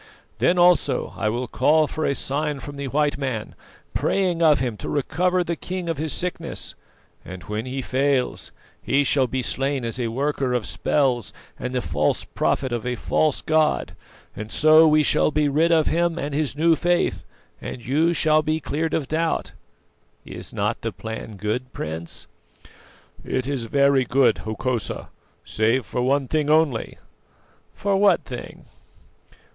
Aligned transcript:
Then 0.39 0.57
also 0.57 1.13
I 1.15 1.29
will 1.29 1.47
call 1.47 1.85
for 1.85 2.05
a 2.07 2.15
sign 2.15 2.59
from 2.59 2.75
the 2.75 2.87
white 2.87 3.19
man, 3.19 3.53
praying 3.93 4.41
of 4.41 4.57
him 4.59 4.75
to 4.77 4.89
recover 4.89 5.43
the 5.43 5.55
king 5.55 5.87
of 5.87 5.99
his 5.99 6.11
sickness; 6.11 6.73
and 7.23 7.43
when 7.43 7.67
he 7.67 7.83
fails, 7.83 8.51
he 8.81 9.03
shall 9.03 9.27
be 9.27 9.43
slain 9.43 9.85
as 9.85 9.99
a 9.99 10.07
worker 10.07 10.53
of 10.55 10.65
spells 10.65 11.31
and 11.59 11.75
the 11.75 11.83
false 11.83 12.23
prophet 12.23 12.71
of 12.71 12.83
a 12.83 12.95
false 12.95 13.43
god, 13.43 13.95
and 14.35 14.51
so 14.51 14.87
we 14.87 15.03
shall 15.03 15.29
be 15.29 15.47
rid 15.47 15.71
of 15.71 15.85
him 15.85 16.17
and 16.17 16.33
his 16.33 16.57
new 16.57 16.75
faith, 16.75 17.23
and 17.61 17.85
you 17.85 18.11
shall 18.11 18.41
be 18.41 18.59
cleared 18.59 18.95
of 18.95 19.07
doubt. 19.07 19.51
Is 20.25 20.51
not 20.51 20.81
the 20.81 20.91
plan 20.91 21.37
good, 21.37 21.71
Prince?" 21.73 22.25
"It 23.23 23.45
is 23.47 23.65
very 23.65 24.05
good, 24.05 24.39
Hokosa 24.39 25.09
save 25.45 25.85
for 25.85 26.01
one 26.01 26.27
thing 26.27 26.49
only." 26.49 26.97
"For 27.75 27.95
what 27.97 28.23
thing?" 28.25 28.65